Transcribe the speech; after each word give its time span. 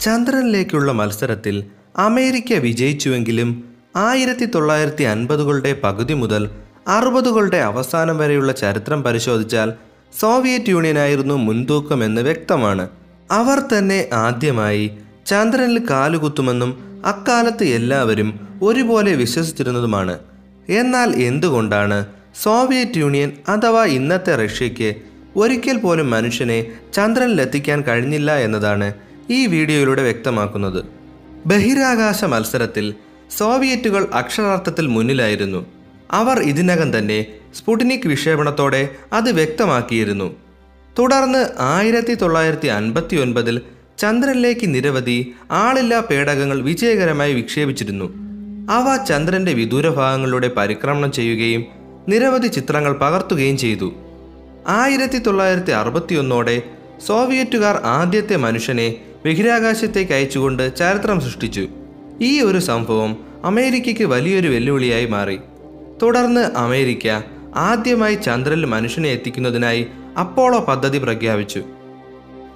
ചന്ദ്രനിലേക്കുള്ള 0.00 0.92
മത്സരത്തിൽ 0.92 1.64
അമേരിക്ക 1.98 2.52
വിജയിച്ചുവെങ്കിലും 2.52 3.50
ആയിരത്തി 3.96 4.44
തൊള്ളായിരത്തി 4.44 5.04
അൻപതുകളുടെ 5.04 5.80
പകുതി 5.84 6.14
മുതൽ 6.14 6.50
അറുപതുകളുടെ 6.88 7.56
അവസാനം 7.56 8.18
വരെയുള്ള 8.18 8.52
ചരിത്രം 8.52 9.02
പരിശോധിച്ചാൽ 9.02 9.72
സോവിയറ്റ് 10.20 10.70
യൂണിയനായിരുന്നു 10.70 11.34
മുൻതൂക്കമെന്ന് 11.34 12.22
വ്യക്തമാണ്. 12.22 12.88
അവർ 13.30 13.58
തന്നെ 13.60 14.08
ആദ്യമായി 14.12 14.90
ചന്ദ്രനിൽ 15.26 15.86
കാലുകുത്തുമെന്നും 15.90 17.02
അക്കാലത്ത് 17.04 17.64
എല്ലാവരും 17.64 18.30
ഒരുപോലെ 18.62 19.12
വിശ്വസിച്ചിരുന്നതുമാണ്. 19.14 20.18
എന്നാൽ 20.68 21.10
എന്തുകൊണ്ടാണ് 21.20 22.06
സോവിയറ്റ് 22.42 22.98
യൂണിയൻ 22.98 23.30
അഥവാ 23.48 23.84
ഇന്നത്തെ 23.84 24.34
റഷ്യയ്ക്ക് 24.44 24.90
ഒരിക്കൽ 25.36 25.76
പോലും 25.76 26.10
മനുഷ്യനെ 26.10 26.66
ചന്ദ്രനിലെത്തിക്കാൻ 26.94 27.80
കഴിഞ്ഞില്ല 27.82 28.32
എന്നതാണ് 28.36 28.88
ഈ 29.30 29.46
വീഡിയോയിലൂടെ 29.46 30.02
വ്യക്തമാക്കുന്നത് 30.02 30.80
ബഹിരാകാശ 31.46 32.24
മത്സരത്തിൽ 32.24 32.86
സോവിയറ്റുകൾ 33.38 34.02
അക്ഷരാർത്ഥത്തിൽ 34.20 34.86
മുന്നിലായിരുന്നു. 34.86 35.60
അവർ 36.10 36.38
ഇതിനകം 36.52 36.88
തന്നെ 36.98 37.18
സ്പുട്നിക് 37.58 38.08
വിക്ഷേപണത്തോടെ 38.12 38.80
അത് 39.12 39.30
വ്യക്തമാക്കിയിരുന്നു. 39.32 40.28
തുടർന്ന് 40.98 41.42
ആയിരത്തി 41.74 42.14
തൊള്ളായിരത്തി 42.14 42.68
അൻപത്തി 42.78 43.16
ഒൻപതിൽ 43.16 43.56
ചന്ദ്രനിലേക്ക് 43.98 44.66
നിരവധി 44.74 45.16
ആളില്ലാ 45.62 46.00
പേടകങ്ങൾ 46.00 46.58
വിജയകരമായി 46.68 47.32
വിക്ഷേപിച്ചിരുന്നു. 47.34 48.08
അവ 48.70 48.96
ചന്ദ്രന്റെ 49.10 49.52
വിദൂര 49.60 49.88
ഭാഗങ്ങളിലൂടെ 49.98 50.48
പരിക്രമണം 50.58 51.12
ചെയ്യുകയും 51.12 51.62
നിരവധി 52.08 52.48
ചിത്രങ്ങൾ 52.48 52.92
പകർത്തുകയും 53.02 53.56
ചെയ്തു. 53.56 53.88
ആയിരത്തി 54.80 55.18
തൊള്ളായിരത്തി 55.18 55.72
അറുപത്തിയൊന്നോടെ 55.80 56.56
സോവിയറ്റുകാർ 57.06 57.76
ആദ്യത്തെ 57.98 58.36
മനുഷ്യനെ 58.36 58.88
ബഹിരാകാശത്തേക്ക് 59.24 60.12
അയച്ചുകൊണ്ട് 60.12 60.76
ചരിത്രം 60.76 61.20
സൃഷ്ടിച്ചു. 61.20 61.68
ഈ 62.20 62.40
ഒരു 62.40 62.58
സംഭവം 62.58 63.16
അമേരിക്കയ്ക്ക് 63.44 64.04
വലിയൊരു 64.04 64.48
വെല്ലുവിളിയായി 64.48 65.06
മാറി. 65.06 65.38
തുടർന്ന് 66.02 66.40
അമേരിക്ക 66.40 67.20
ആദ്യമായി 67.56 68.14
ചന്ദ്രനിൽ 68.14 68.64
മനുഷ്യനെ 68.64 69.08
എത്തിക്കുന്നതിനായി 69.08 69.86
അപ്പോളോ 70.20 70.58
പദ്ധതി 70.58 70.98
പ്രഖ്യാപിച്ചു. 70.98 71.62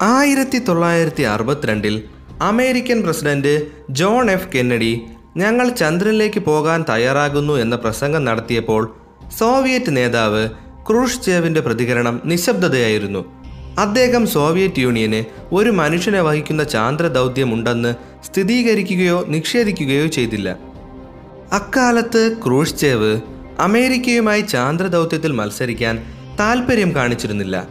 ആയിരത്തി 0.02 0.58
തൊള്ളായിരത്തി 0.58 1.22
അറുപത്തിരണ്ടിൽ 1.22 2.02
American 2.41 3.02
president 3.02 3.67
John 3.91 4.30
F 4.30 4.48
Kennedy 4.52 5.00
ഞങ്ങൾ 5.36 5.69
ചന്ദ്രനിലേക്ക് 5.69 6.41
പോകാൻ 6.41 6.84
തയ്യാറാകുന്നു 6.89 7.55
എന്ന 7.55 7.77
പ്രസംഗം 7.77 8.24
നടത്തിയപ്പോൾ 8.24 8.94
സോവിയറ്റ് 9.39 9.96
നേതാവ് 9.96 10.48
ക്രൂഷ്ചേവിന്റെ 10.89 11.61
പ്രതികരണം 11.61 12.22
നിശബ്ദതയായിരുന്നു. 12.24 13.44
അദ്ദേഹം 13.78 14.27
സോവിയറ്റ് 14.27 14.78
യൂണിയന് 14.78 15.25
ഒരു 15.53 15.70
മനുഷ്യനെ 15.70 16.20
വഹിക്കുന്ന 16.20 16.64
ചാന്ദ്ര 16.64 17.06
ദൗത്യമുണ്ടെന്ന് 17.06 17.94
സ്ഥിരീകരിക്കുകയോ 18.25 19.25
നിഷേധിക്കുകയോ 19.28 20.06
ചെയ്തില്ല. 20.06 20.56
അക്കാലത്ത് 21.53 22.36
ക്രൂഷ്ചേവ് 22.45 23.20
അമേരിക്കയുമായി 23.58 24.41
ചാന്ദ്ര 24.41 24.86
ദൗത്യത്തിൽ 24.86 25.33
മത്സരിക്കാൻ 25.33 26.06
താൽപ്പര്യം 26.41 26.95
കാണിച്ചിരുന്നില്ല. 26.95 27.69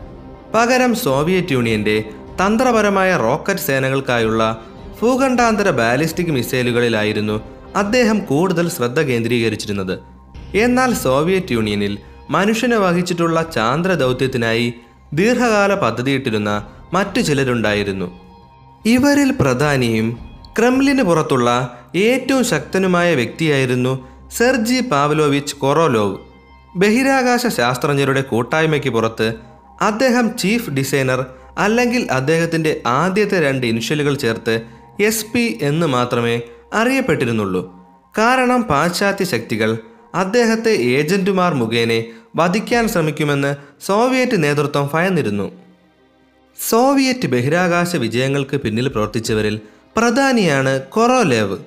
പകരം 0.54 0.96
സോവിയറ്റ് 0.96 1.52
യൂണിയന്റെ 1.52 2.04
തന്ത്രപരമായ 2.46 3.18
റോക്കറ്റ് 3.18 3.60
സേനകൾക്കായുള്ള 3.60 4.66
ഭൂഖണ്ഡാന്തര 5.02 5.70
ബാലിസ്റ്റിക് 5.70 6.32
മിസൈലുകളിലായിരുന്നു 6.32 7.42
അദ്ദേഹം 7.76 8.26
കൂടുതൽ 8.26 8.70
ശ്രദ്ധ 8.70 9.00
കേന്ദ്രീകരിച്ചിരുന്നത്. 9.00 10.00
എന്നാൽ 10.56 10.94
സോവിയറ്റ് 10.94 11.52
യൂണിയനിൽ 11.52 11.98
മനുഷ്യനെ 12.30 12.78
വഹിച്ചിട്ടുള്ള 12.78 13.52
ചാന്ദ്ര 13.56 13.94
ദൗത്യത്തിനായി 13.94 14.74
ദീർഘകാല 15.14 15.74
പദ്ധതിയിട്ടിരുന്ന 15.76 16.68
മറ്റു 16.94 17.22
ചിലരുണ്ടായിരുന്നു. 17.22 18.08
ഇവരിൽ 18.86 19.32
പ്രധാനിയും 19.32 20.08
ക്രെംലിന് 20.60 21.04
പുറത്തുള്ള 21.04 21.50
ഏറ്റവും 21.96 22.44
ശക്തനുമായ 22.44 23.16
വ്യക്തിയായിരുന്നു 23.16 23.94
സെർജി 24.38 24.82
പാവലോവിച്ച് 24.82 25.56
കൊറോലോവ്. 25.56 26.18
ബഹിരാകാശ 26.76 27.48
ശാസ്ത്രജ്ഞരുടെ 27.48 28.22
കൂട്ടായ്മയ്ക്ക് 28.22 28.90
പുറത്ത് 28.90 29.34
അദ്ദേഹം 29.82 30.38
ചീഫ് 30.38 30.70
ഡിസൈനർ 30.70 31.26
അല്ലെങ്കിൽ 31.58 32.12
അദ്ദേഹത്തിന്റെ 32.12 32.82
ആദ്യത്തെ 32.88 33.40
രണ്ട് 33.42 33.68
ഇനിഷ്യലുകൾ 33.68 34.14
ചേർത്ത് 34.16 34.62
എസ് 35.00 35.38
എന്ന് 35.62 35.88
മാത്രമേ 35.88 36.42
അറിയപ്പെട്ടിരുന്നുള്ളൂ. 36.74 37.62
കാരണം 38.18 38.64
പാശ്ചാത്യ 38.64 39.26
ശക്തികൾ 39.26 39.78
അദ്ദേഹത്തെ 40.16 40.70
ഏജന്റുമാർ 40.70 41.54
മുഖേന 41.54 42.04
വധിക്കാൻ 42.36 42.88
ശ്രമിക്കുമെന്ന് 42.88 43.56
സോവിയറ്റ് 43.86 44.44
നേതൃത്വം 44.44 44.90
ഭയന്നിരുന്നു. 44.94 45.52
സോവിയറ്റ് 46.70 47.28
ബഹിരാകാശ 47.28 47.96
വിജയങ്ങൾക്ക് 47.96 48.58
പിന്നിൽ 48.58 48.88
പ്രവർത്തിച്ചവരിൽ 48.88 49.60
പ്രധാനിയാണ് 49.98 50.82
Korolev. 50.82 51.58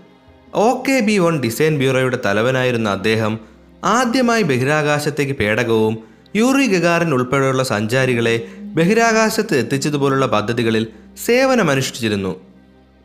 O 0.55 0.85
K 0.89 1.01
B 1.01 1.19
one 1.19 1.41
design 1.41 1.79
ബ്യൂറോയുടെ 1.79 2.19
തലവനായിരുന്ന 2.25 2.91
അദ്ദേഹം 2.91 3.39
ആദ്യമായി 3.85 4.43
ബഹിരാകാശത്തേക്ക് 4.43 5.33
പേടകവും 5.33 5.99
യൂറി 6.37 6.67
ഗഗാറിൻ 6.67 7.15
ഉൾപ്പെടെയുള്ള 7.15 7.63
സഞ്ചാരികളെ 7.63 8.49
ബഹിരാകാശത്ത് 8.59 9.57
എത്തിച്ചതുപോലുള്ള 9.57 10.27
പദ്ധതികളിൽ 10.27 10.87
സേവനമനുഷ്ഠിച്ചിരുന്നു. 11.25 12.41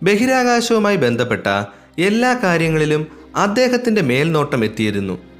ബഹിരാകാശവുമായി 0.03 0.95
ബന്ധപ്പെട്ട 0.95 1.47
എല്ലാ 1.99 2.39
കാര്യങ്ങളിലും 2.43 3.07
അദ്ദേഹത്തിന്റെ 3.35 4.01
മേൽനോട്ടം 4.01 4.65
എത്തിയിരുന്നു. 4.65 5.30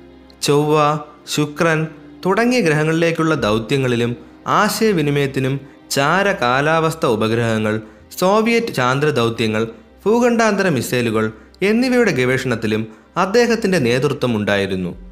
ചൊവ്വ 0.42 1.00
ശുക്രൻ 1.28 1.88
തുടങ്ങിയ 2.26 2.62
ഗ്രഹങ്ങളിലേക്കുള്ള 2.62 3.36
ദൗത്യങ്ങളിലും 3.36 4.16
ആശയവിനിമയത്തിനും 4.48 5.62
ചാര 5.92 6.32
കാലാവസ്ഥ 6.32 7.06
ഉപഗ്രഹങ്ങൾ 7.06 7.82
സോവിയറ്റ് 8.20 8.74
ചാന്ദ്ര 8.74 9.10
ദൗത്യങ്ങൾ 9.10 9.68
ഭൂഖണ്ഡാന്തര 10.06 10.70
മിസൈലുകൾ 10.70 11.32
എന്നിവയുടെ 11.62 12.12
ഗവേഷണത്തിലും 12.12 12.88
അദ്ദേഹത്തിന്റെ 13.18 13.80
നേതൃത്വം 13.80 14.36
ഉണ്ടായിരുന്നു. 14.36 15.12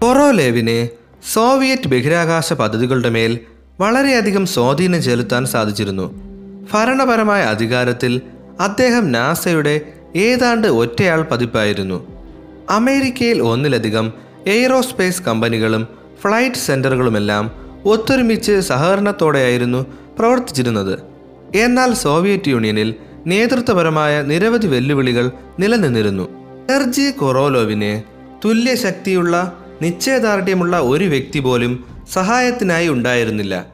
കൊറോലേവിന് 0.00 0.88
സോവിയറ്റ് 1.32 1.88
ബഹിരാകാശ 1.88 2.52
പദ്ധതികളുടെ 2.52 3.08
മേൽ 3.08 3.40
വളരെയധികം 3.80 4.46
സ്വാധീനം 4.46 5.02
ചെലുത്താൻ 5.02 5.46
സാധിച്ചിരുന്നു. 5.46 6.06
ഭരണപരമായ 6.72 7.42
അധികാരത്തിൽ 7.42 8.20
അദ്ദേഹം 8.60 9.12
നാസയുടെ 9.12 9.80
ഏതാണ്ട് 10.16 10.68
ഒറ്റയാൾ 10.68 11.22
പതിപ്പായിരുന്നു. 11.22 12.06
അമേരിക്കയിൽ 12.70 13.42
ഒന്നിലധികം 13.42 14.12
എയ്റോസ്പേസ് 14.46 15.22
കമ്പനികളും 15.22 15.88
ഫ്ലൈറ്റ് 16.22 16.56
സെന്ററുകളുമെല്ലാം 16.56 17.50
ഒത്തൊരുമിച്ച് 17.84 18.60
സഹകരണത്തോടെയായിരുന്നു 18.60 19.86
പ്രവർത്തിച്ചിരുന്നത്. 20.18 20.98
എന്നാൽ 21.54 21.94
സോവിയറ്റ് 21.94 22.48
യൂണിയനിൽ 22.48 22.94
നേതൃത്വപരമായ 23.26 24.22
നിരവധി 24.22 24.66
വെല്ലുവിളികൾ 24.66 25.30
നിലനിന്നിരുന്നു. 25.58 26.28
എർജി 26.70 27.10
കൊറോലോവിനെ 27.10 28.02
തുല്യശക്തിയുള്ള 28.44 29.52
നിശ്ചയദാർഢ്യമുള്ള 29.82 30.80
ഒരു 30.80 31.04
വ്യക്തി 31.04 31.38
പോലും 31.38 31.84
സഹായത്തിനായി 32.12 32.88
ഉണ്ടായിരുന്നില്ല. 32.88 33.66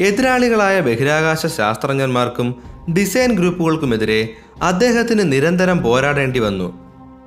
എതിരാളികളായ 0.00 0.80
ബഹിരാകാശ 0.80 1.46
ശാസ്ത്രജ്ഞന്മാർക്കും 1.46 2.62
ഡിസൈൻ 2.98 3.32
ഗ്രൂപ്പുകൾക്കുമെതിരെ 3.34 4.28
അദ്ദേഹത്തിന് 4.62 5.32
നിരന്തരം 5.32 5.82
പോരാടേണ്ടി 5.82 6.38
വന്നു. 6.38 6.85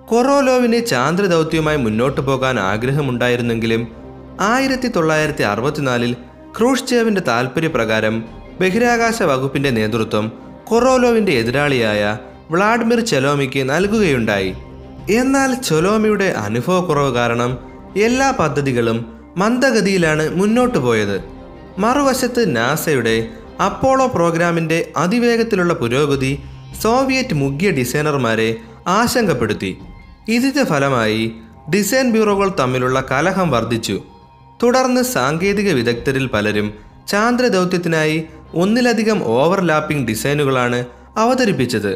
കൊറോലോവിന് 0.09 0.85
ചാന്ദ്ര 0.85 1.25
ദൗത്യവുമായി 1.25 1.77
മുന്നോട്ടു 1.77 2.21
പോകാൻ 2.21 2.59
ആഗ്രഹമുണ്ടായിരുന്നെങ്കിലും 2.59 3.87
ആയിരത്തി 4.41 4.87
തൊള്ളായിരത്തി 4.87 5.43
അറുപത്തിനാലിൽ 5.43 6.13
ക്രൂഷ്ചേവിന്റെ 6.57 7.21
താൽപ്പര്യപ്രകാരം 7.21 8.23
ബഹിരാകാശ 8.61 9.23
വകുപ്പിന്റെ 9.23 9.69
നേതൃത്വം 9.69 10.31
കൊറോലോവിന്റെ 10.63 11.31
എതിരാളിയായ 11.31 12.17
വ്ളാഡിമിർ 12.51 12.99
ചെലോമിക്ക് 12.99 13.69
നൽകുകയുണ്ടായി. 13.69 14.55
എന്നാൽ 15.11 15.53
ചൊലോമിയുടെ 15.53 16.25
അനുഭവക്കുറവ് 16.25 17.13
കാരണം 17.13 17.57
എല്ലാ 18.01 18.31
പദ്ധതികളും 18.31 19.05
മന്ദഗതിയിലാണ് 19.37 20.35
മുന്നോട്ടു 20.35 20.77
പോയത്. 20.77 21.23
മറുവശത്ത് 21.77 22.55
നാസയുടെ 22.55 23.27
അപ്പോളോ 23.65 24.07
പ്രോഗ്രാമിന്റെ 24.07 24.91
അതിവേഗത്തിലുള്ള 24.97 25.73
പുരോഗതി 25.73 26.39
സോവിയറ്റ് 26.81 27.33
മുഖ്യ 27.33 27.69
ഡിസൈനർമാരെ 27.71 28.55
ആശങ്കപ്പെടുത്തി. 28.87 29.77
ഇതിന്റെ 30.29 30.63
ഫലമായി 30.63 31.31
ഡിസൈൻ 31.75 32.11
ബ്യൂറോകൾ 32.11 32.51
തമ്മിലുള്ള 32.59 33.03
കലഹം 33.11 33.51
വർദ്ധിച്ചു. 33.51 34.03
തുടർന്ന് 34.63 35.01
സാങ്കേതിക 35.03 35.71
വിദഗ്ധരിൽ 35.73 36.25
പലരും 36.27 36.73
ചാന്ദ്ര 37.07 37.47
ദൗത്യത്തിനായി 37.47 38.17
ഒന്നിലധികം 38.53 39.19
ഓവർലാപ്പിംഗ് 39.23 40.07
ഡിസൈനുകളാണ് 40.07 40.85
അവതരിപ്പിച്ചത്. 41.17 41.91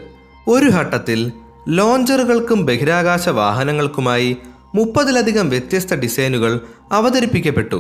ഒരു 0.48 0.66
ഘട്ടത്തിൽ 0.66 1.32
ലോഞ്ചറുകൾക്കും 1.68 2.66
ബഹിരാകാശ 2.66 3.30
വാഹനങ്ങൾക്കുമായി 3.30 4.38
മുപ്പതിലധികം 4.76 5.50
വ്യത്യസ്ത 5.50 5.94
ഡിസൈനുകൾ 5.96 6.60
അവതരിപ്പിക്കപ്പെട്ടു. 6.92 7.80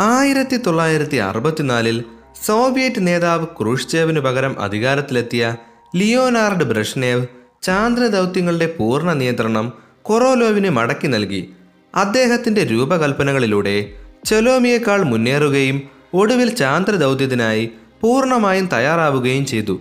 ആയിരത്തി 0.00 0.56
തൊള്ളായിരത്തി 0.56 1.16
അറുപത്തിനാലിൽ 1.16 2.04
സോവിയറ്റ് 2.46 3.06
നേതാവ് 3.06 3.46
ക്രൂഷ്ചേവിന് 3.60 4.20
പകരം 4.20 4.60
അധികാരത്തിലെത്തിയ 4.60 5.56
ലിയോനാർഡ് 5.96 6.64
ബ്രഷ്നേവ് 6.64 7.26
ചാന്ദ്ര 7.64 8.06
ദൗത്യങ്ങളുടെ 8.06 8.74
പൂർണ 8.78 9.12
നിയന്ത്രണം 9.12 9.72
കൊറോലോവിന് 10.02 10.70
മടക്കി 10.70 11.06
നൽകി. 11.06 11.50
അദ്ദേഹത്തിന്റെ 11.94 12.62
രൂപകൽപ്പനകളിലൂടെ 12.64 13.90
ചെലോമിയേക്കാൾ 14.24 15.02
മുന്നേറുകയും 15.02 15.82
ഒടുവിൽ 16.14 16.54
ചാന്ദ്രദൗത്യത്തിനായി 16.54 17.70
പൂർണമായും 18.02 18.66
തയ്യാറാവുകയും 18.72 19.46
ചെയ്തു. 19.46 19.80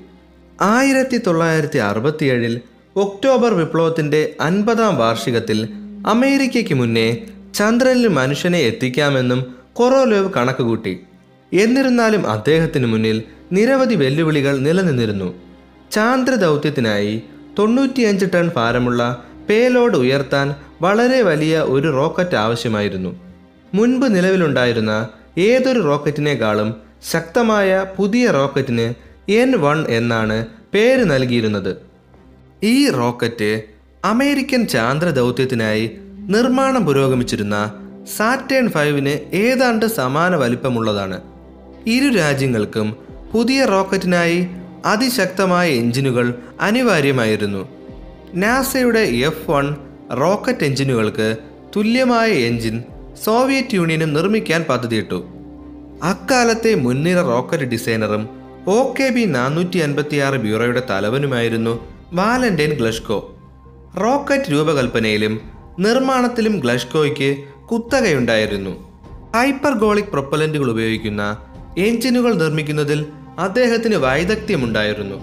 ആയിരത്തി 0.61 1.17
തൊള്ളായിരത്തി 1.17 1.77
അറുപത്തിയേഴിൽ 1.77 2.61
ഒക്ടോബർ 2.95 3.53
വിപ്ലവത്തിന്റെ 3.53 4.35
അൻപതാം 4.41 4.97
വാർഷികത്തിൽ 4.97 5.59
അമേരിക്കയ്ക്ക് 6.07 6.73
മുന്നേ 6.73 7.07
ചന്ദ്രനിൽ 7.55 8.07
മനുഷ്യനെ 8.07 8.59
എത്തിക്കാമെന്നും 8.59 9.55
കൊറോലോവ് 9.73 10.33
കണക്കുകൂട്ടി. 10.33 10.99
എന്നിരുന്നാലും 11.53 12.27
അദ്ദേഹത്തിന് 12.27 12.87
മുന്നിൽ 12.87 13.23
നിരവധി 13.51 13.95
വെല്ലുവിളികൾ 13.95 14.57
നിലനിന്നിരുന്നു. 14.57 15.29
ചാന്ദ്ര 15.91 16.35
ദൗത്യത്തിനായി 16.35 17.23
തൊണ്ണൂറ്റിയഞ്ച് 17.59 18.25
ടൺ 18.35 18.51
ഭാരമുള്ള 18.55 19.23
പേലോഡ് 19.49 19.97
ഉയർത്താൻ 19.97 20.55
വളരെ 20.81 21.21
വലിയ 21.21 21.59
ഒരു 21.59 21.91
റോക്കറ്റ് 21.91 22.35
ആവശ്യമായിരുന്നു. 22.35 23.19
മുൻപ് 23.73 24.15
നിലവിലുണ്ടായിരുന്ന 24.15 25.09
ഏതൊരു 25.37 25.79
റോക്കറ്റിനേക്കാളും 25.79 26.75
ശക്തമായ 27.11 27.85
പുതിയ 27.97 28.31
റോക്കറ്റിന് 28.31 28.93
എൻ 29.31 29.51
വൺ 29.57 29.85
എന്നാണ് 29.89 30.45
പേര് 30.73 31.03
നൽകിയിരുന്നത്. 31.03 31.77
ഈ 32.63 32.89
റോക്കറ്റ് 32.89 33.63
അമേരിക്കൻ 34.05 34.67
ചാന്ദ്ര 34.67 35.09
ദൗത്യത്തിനായി 35.09 35.97
നിർമ്മാണം 36.27 36.85
പുരോഗമിച്ചിരുന്ന 36.85 37.73
സാറ്റേൺ 38.17 38.69
ഫൈവിന് 38.69 39.35
ഏതാണ്ട് 39.35 39.85
സമാന 39.85 40.35
വലിപ്പമുള്ളതാണ്. 40.35 41.21
ഇരു 41.87 42.17
രാജ്യങ്ങൾക്കും 42.17 42.95
പുതിയ 43.33 43.65
റോക്കറ്റിനായി 43.65 44.47
അതിശക്തമായ 44.85 45.69
എഞ്ചിനുകൾ 45.69 46.33
അനിവാര്യമായിരുന്നു. 46.61 47.69
നാസയുടെ 48.33 48.99
എഫ് 48.99 49.51
വൺ 49.51 49.75
റോക്കറ്റ് 50.19 50.63
എഞ്ചിനുകൾക്ക് 50.63 51.37
തുല്യമായ 51.75 52.27
എഞ്ചിൻ 52.27 52.83
സോവിയറ്റ് 53.23 53.73
യൂണിയനും 53.73 54.13
നിർമ്മിക്കാൻ 54.13 54.65
പദ്ധതിയിട്ടു. 54.69 55.25
അക്കാലത്തെ 56.03 56.75
മുൻനിര 56.75 57.17
റോക്കറ്റ് 57.21 57.63
ഡിസൈനറും 57.63 58.29
ഒ 58.67 58.93
കെ 58.99 59.09
ബി 59.09 59.25
നാനൂറ്റി 59.25 59.77
അൻപത്തിയാറ് 59.77 60.35
ബ്യൂറോയുടെ 60.35 60.83
തലവനുമായിരുന്നു 60.89 61.79
വാലന്റൈൻ 62.13 62.73
ഗ്ലഷ്കോ. 62.73 63.35
റോക്കറ്റ് 64.01 64.51
രൂപകൽപ്പനയിലും 64.51 65.41
നിർമ്മാണത്തിലും 65.79 66.59
ഗ്ലഷ്കോയ്ക്ക് 66.59 67.35
കുത്തകയുണ്ടായിരുന്നു. 67.71 68.93
ഹൈപ്പർഗോളിക് 69.35 70.05
പ്രൊപ്പലന്റുകൾ 70.05 70.71
ഉപയോഗിക്കുന്ന 70.71 71.37
എഞ്ചിനുകൾ 71.77 72.33
നിർമ്മിക്കുന്നതിൽ 72.33 73.05
അദ്ദേഹത്തിന് 73.39 73.95
വൈദഗ്ധ്യമുണ്ടായിരുന്നു. 73.95 75.15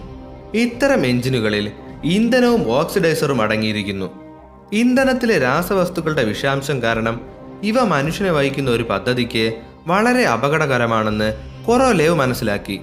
ഇത്തരം 0.54 1.06
എഞ്ചിനുകളിൽ 1.06 1.70
ഇന്ധനവും 2.04 2.72
ഓക്സിഡൈസറും 2.72 3.42
അടങ്ങിയിരിക്കുന്നു. 3.42 4.10
ഇന്ധനത്തിലെ 4.72 5.38
രാസവസ്തുക്കളുടെ 5.38 6.24
വിഷാംശം 6.24 6.82
കാരണം 6.82 7.20
ഇവ 7.62 7.80
മനുഷ്യനെ 7.80 8.30
വഹിക്കുന്ന 8.30 8.70
ഒരു 8.70 8.82
പദ്ധതിക്ക് 8.82 9.52
വളരെ 9.86 10.24
അപകടകരമാണെന്ന് 10.24 11.34
കൊറോലേവ് 11.66 12.14
മനസ്സിലാക്കി. 12.14 12.80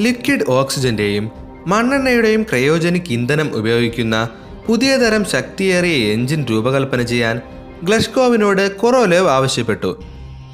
ലിക്വിഡ് 0.00 0.50
ഓക്സിജന്റെയും 0.50 1.30
മണ്ണെണ്ണയുടെയും 1.66 2.42
ക്രയോജനിക് 2.42 3.12
ഇന്ധനം 3.12 3.56
ഉപയോഗിക്കുന്ന 3.56 4.28
പുതിയ 4.66 4.96
തരം 4.96 5.24
ശക്തിയേറിയ 5.24 6.12
എഞ്ചിൻ 6.12 6.46
രൂപകൽപ്പന 6.50 7.02
ചെയ്യാൻ 7.02 7.40
ഗ്ലഷ്കോവിനോട് 7.82 8.76
കൊറോലേവ് 8.76 9.28
ആവശ്യപ്പെട്ടു. 9.28 10.02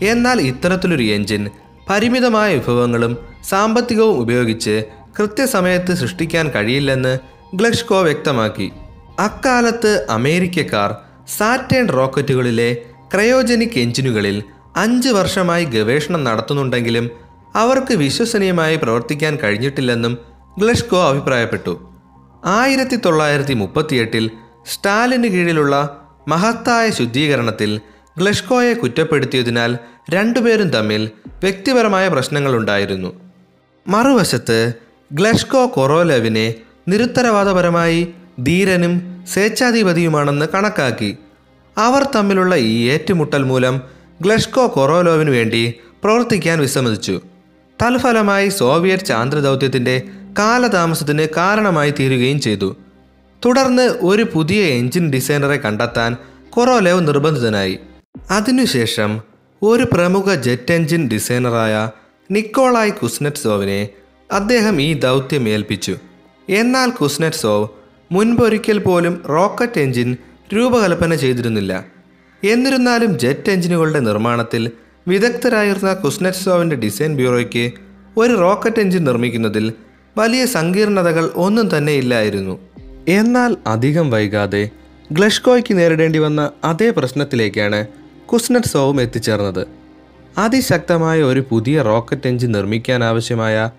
എന്നാൽ 0.03 0.41
ഇത്തരത്തിലൊരു 0.41 1.03
എഞ്ചിൻ 1.03 1.51
പരിമിതമായ 1.91 2.55
വിഭവങ്ങളും 2.55 3.19
സാമ്പത്തികവും 3.45 4.19
ഉപയോഗിച്ച് 4.19 4.85
കൃത്യസമയത്ത് 5.19 5.95
സൃഷ്ടിക്കാൻ 5.95 6.51
കഴിയില്ലെന്ന് 6.51 7.19
ഗ്ലഷ്കോ 7.57 8.03
വ്യക്തമാക്കി. 8.03 8.73
അക്കാലത്ത് 9.19 10.07
അമേരിക്കക്കാർ 10.11 10.95
സാറ്റേൺ 11.37 11.89
റോക്കറ്റുകളിലെ 11.89 12.83
ക്രയോജനിക് 13.15 13.79
എഞ്ചിനുകളിൽ 13.79 14.43
അഞ്ച് 14.77 15.09
വർഷമായി 15.09 15.65
ഗവേഷണം 15.65 16.25
നടത്തുന്നുണ്ടെങ്കിലും 16.25 17.11
അവർക്ക് 17.55 17.95
വിശ്വസനീയമായി 17.95 18.77
പ്രവർത്തിക്കാൻ 18.77 19.37
കഴിഞ്ഞിട്ടില്ലെന്നും 19.37 20.19
ഗ്ലഷ്കോ 20.59 21.09
അഭിപ്രായപ്പെട്ടു. 21.09 21.91
ആയിരത്തി 22.45 22.97
തൊള്ളായിരത്തി 22.97 23.55
മുപ്പത്തിയെട്ടിൽ 23.55 24.31
സ്റ്റാലിന് 24.67 25.29
കീഴിലുള്ള 25.29 26.01
മഹത്തായ 26.29 26.91
ശുദ്ധീകരണത്തിൽ 26.91 27.81
ഗ്ലഷ്കോയെ 28.19 28.75
കുറ്റപ്പെടുത്തിയതിനാൽ 28.75 29.79
രണ്ടുപേരും 30.11 30.71
തമ്മിൽ 30.71 31.11
വ്യക്തിപരമായ 31.27 32.09
പ്രശ്നങ്ങളുണ്ടായിരുന്നു. 32.09 33.21
മറുവശത്ത് 33.89 34.73
ഗ്ലഷ്കോ 35.13 35.67
കൊറോലവിനെ 35.67 36.55
നിരുത്തരവാദപരമായി 36.89 38.15
ധീരനും 38.43 39.25
സ്വേച്ഛാധിപതിയുമാണെന്ന് 39.33 40.47
കണക്കാക്കി. 40.55 41.17
അവർ 41.79 42.09
തമ്മിലുള്ള 42.15 42.57
ഈ 42.57 42.89
ഏറ്റുമുട്ടൽ 42.89 43.43
മൂലം 43.43 43.83
ഗ്ലഷ്കോ 44.23 44.73
കൊറോലോവിന് 44.75 45.31
വേണ്ടി 45.31 45.75
പ്രവർത്തിക്കാൻ 46.05 46.59
വിസമ്മതിച്ചു. 46.61 47.21
തൽഫലമായി 47.83 48.49
സോവിയറ്റ് 48.49 49.05
ചാന്ദ്രദൗത്യത്തിന്റെ 49.05 50.03
കാലതാമസത്തിന് 50.39 51.27
കാരണമായി 51.37 51.91
തീരുകയും 51.91 52.41
ചെയ്തു. 52.41 52.77
തുടർന്ന് 53.47 53.83
ഒരു 53.83 54.27
പുതിയ 54.33 54.63
എഞ്ചിൻ 54.63 55.11
ഡിസൈനറെ 55.11 55.57
കണ്ടെത്താൻ 55.57 56.17
കൊറോലേവ് 56.51 57.09
നിർബന്ധിതനായി. 57.09 57.79
അതിനുശേഷം 58.31 59.34
ഒരു 59.67 59.85
പ്രമുഖ 59.85 60.35
ജെറ്റ് 60.35 60.73
എഞ്ചിൻ 60.73 61.03
ഡിസൈനറായ 61.09 61.75
നിക്കോളായ് 62.31 62.93
കുസ്നെറ്റ്സോവിനെ 62.93 63.81
അദ്ദേഹം 64.33 64.81
ഈ 64.83 64.95
ദൗത്യം 64.95 65.49
ഏൽപ്പിച്ചു 65.49 65.95
എന്നാൽ 66.49 66.91
കുസ്നെറ്റ്സോവ് 66.91 67.67
മുൻപൊരിക്കൽ 68.13 68.79
പോലും 68.79 69.23
റോക്കറ്റ് 69.29 69.81
എഞ്ചിൻ 69.81 70.17
രൂപകൽപ്പന 70.55 71.15
ചെയ്തിരുന്നില്ല. 71.15 71.73
എന്നിരുന്നാലും 72.45 73.19
ജെറ്റ് 73.19 73.51
എഞ്ചിനുകളുടെ 73.51 74.01
നിർമ്മാണത്തിൽ 74.01 74.71
വിദഗ്ധരായിരുന്ന 75.09 75.93
കുസ്നെറ്റ്സോവിന്റെ 75.95 76.77
ഡിസൈൻ 76.77 77.17
ബ്യൂറോയ്ക്ക് 77.17 77.65
ഒരു 78.17 78.35
റോക്കറ്റ് 78.35 78.81
എഞ്ചിൻ 78.81 79.05
നിർമ്മിക്കുന്നതിൽ 79.05 79.67
വലിയ 80.19 80.45
സങ്കീർണതകൾ 80.47 81.31
ഒന്നും 81.35 81.69
തന്നെ 81.77 81.93
ഇല്ലായിരുന്നു. 81.93 82.55
എന്നാൽ 83.09 83.57
അധികം 83.67 84.11
വൈകാതെ 84.11 84.65
ഗ്ലഷ്കോയ്ക്ക് 85.13 85.79
നേരിടേണ്ടി 85.79 86.19
വന്ന 86.19 86.51
അതേ 86.65 86.91
പ്രശ്നത്തിലേക്കാണ് 86.91 87.81
കുസ്നെറ്റ്സോവും 88.35 89.01
എത്തിച്ചേർന്നത്. 89.01 89.67
അതിശക്തമായ 90.39 91.23
ഒരു 91.23 91.45
പുതിയ 91.51 91.83
റോക്കറ്റ് 91.83 92.29
എഞ്ചിൻ 92.29 92.53
നിർമ്മിക്കാൻ 92.53 93.05
ആവശ്യമായ 93.05 93.71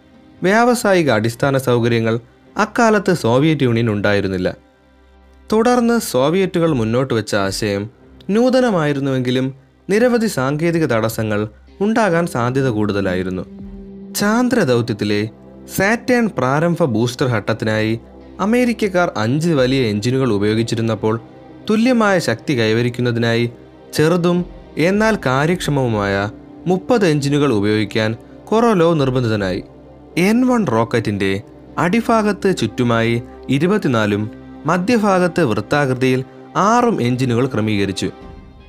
വ്യാവസായിക 0.43 1.11
അടിസ്ഥാന 1.11 1.57
സൗകര്യങ്ങൾ 1.57 2.19
അക്കാലത്ത് 2.57 3.13
സോവിയറ്റ് 3.13 3.63
യൂണിയൻ 3.63 3.89
ഉണ്ടായിരുന്നില്ല. 3.89 4.55
തുടർന്ന് 5.53 5.99
സോവിയറ്റുകൾ 5.99 6.73
മുന്നോട്ട് 6.73 7.13
വെച്ച 7.13 7.35
ആശയം 7.35 7.89
നൂതനമായിരുന്നുവെങ്കിലും 8.29 9.53
നിരവധി 9.89 10.27
സാങ്കേതിക 10.27 10.85
തടസ്സങ്ങൾ 10.85 11.47
ഉണ്ടാകാൻ 11.81 12.27
സാധ്യത 12.27 12.67
കൂടുതലായിരുന്നു. 12.67 13.41
ചാന്ദ്രദൗത്യത്തിലെ 14.13 15.29
സാറ്റേൺ 15.75 16.29
പ്രാരംഭ 16.37 16.83
ബൂസ്റ്റർ 16.83 17.27
ഘട്ടത്തിനായി 17.27 17.99
അമേരിക്കക്കാർ 18.39 19.11
അഞ്ച് 19.17 19.49
വലിയ 19.49 19.81
എഞ്ചിനുകൾ 19.81 20.33
ഉപയോഗിച്ചിരുന്നപ്പോൾ 20.33 21.21
തുല്യമായ 21.69 22.19
ശക്തി 22.19 22.59
കൈവരിക്കുന്നതിനായി 22.59 23.51
ചെറുതും 23.93 24.45
എന്നാൽ 24.77 25.17
കാര്യക്ഷമവുമായ 25.25 26.29
മുപ്പത് 26.67 27.07
എഞ്ചിനുകൾ 27.07 27.53
ഉപയോഗിക്കാൻ 27.53 28.15
കൊറോലോ 28.45 28.93
നിർബന്ധിതനായി. 28.93 29.63
എൻ 30.17 30.47
വൺ 30.47 30.67
റോക്കറ്റിന്റെ 30.67 31.41
അടിഭാഗത്ത് 31.77 32.57
ചുറ്റുമായി 32.57 33.23
ഇരുപത്തിനാലും 33.49 34.31
മധ്യഭാഗത്ത് 34.65 35.45
വൃത്താകൃതിയിൽ 35.45 36.23
ആറും 36.55 37.01
എഞ്ചിനുകൾ 37.01 37.47
ക്രമീകരിച്ചു. 37.47 38.11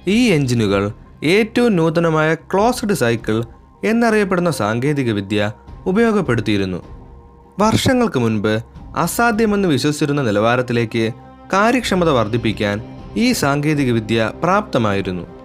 ഈ 0.09 0.29
എഞ്ചിനുകൾ 0.29 0.93
ഏറ്റവും 1.25 1.77
നൂതനമായ 1.77 2.35
ക്ലോസ്ഡ് 2.35 2.93
സൈക്കിൾ 2.93 3.45
എന്നറിയപ്പെടുന്ന 3.85 4.51
സാങ്കേതികവിദ്യ 4.51 5.53
ഉപയോഗപ്പെടുത്തിയിരുന്നു. 5.87 6.83
വർഷങ്ങൾക്ക് 7.59 8.19
മുൻപ് 8.19 8.63
അസാധ്യമെന്ന് 8.97 9.69
വിശ്വസിച്ചിരുന്ന 9.69 10.23
നിലവാരത്തിലേക്ക് 10.23 11.11
കാര്യക്ഷമത 11.53 12.11
വർദ്ധിപ്പിക്കാൻ 12.11 12.83
ഈ 13.17 13.33
സാങ്കേതികവിദ്യ 13.33 14.33
പ്രാപ്തമായിരുന്നു. 14.43 15.36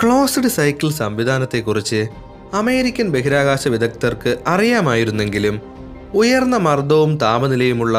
ക്ലോസ്ഡ് 0.00 0.48
സൈക്കിൾ 0.48 0.90
സംവിധാനത്തെക്കുറിച്ച് 0.90 2.00
അമേരിക്കൻ 2.54 3.12
ബഹിരാകാശ 3.12 3.68
വിദഗ്ധർക്ക് 3.68 4.38
അറിയാമായിരുന്നെങ്കിലും 4.46 5.56
ഉയർന്ന 6.14 6.56
മർദ്ദവും 6.56 7.16
താപനിലയുമുള്ള 7.16 7.96